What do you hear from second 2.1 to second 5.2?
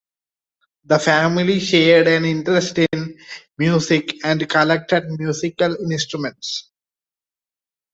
interest in music and collected